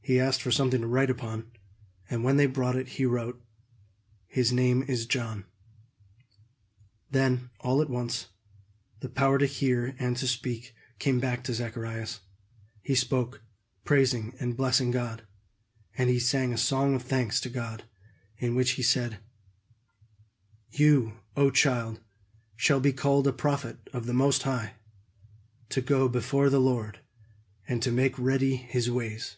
He 0.00 0.18
asked 0.18 0.40
for 0.40 0.50
something 0.50 0.80
to 0.80 0.86
write 0.86 1.10
upon; 1.10 1.50
and 2.08 2.24
when 2.24 2.38
they 2.38 2.46
brought 2.46 2.76
it, 2.76 2.88
he 2.88 3.04
wrote, 3.04 3.44
"His 4.26 4.54
name 4.54 4.82
is 4.88 5.04
John." 5.04 5.44
Then 7.10 7.50
all 7.60 7.82
at 7.82 7.90
once, 7.90 8.28
the 9.00 9.10
power 9.10 9.36
to 9.36 9.44
hear 9.44 9.94
and 9.98 10.16
to 10.16 10.26
speak 10.26 10.74
came 10.98 11.20
back 11.20 11.44
to 11.44 11.52
Zacharias. 11.52 12.20
He 12.80 12.94
spoke, 12.94 13.42
praising 13.84 14.32
and 14.40 14.56
blessing 14.56 14.90
God; 14.90 15.24
and 15.98 16.08
he 16.08 16.18
sang 16.18 16.54
a 16.54 16.56
song 16.56 16.94
of 16.94 17.02
thanks 17.02 17.38
to 17.40 17.50
God, 17.50 17.84
in 18.38 18.54
which 18.54 18.70
he 18.70 18.82
said: 18.82 19.18
"You 20.70 21.18
O 21.36 21.50
child, 21.50 22.00
shall 22.56 22.80
be 22.80 22.94
called 22.94 23.26
a 23.26 23.32
prophet 23.34 23.76
of 23.92 24.06
the 24.06 24.14
Most 24.14 24.44
High; 24.44 24.72
to 25.68 25.82
go 25.82 26.08
before 26.08 26.48
the 26.48 26.62
Lord, 26.62 27.00
and 27.68 27.82
to 27.82 27.92
make 27.92 28.18
ready 28.18 28.56
his 28.56 28.90
ways." 28.90 29.36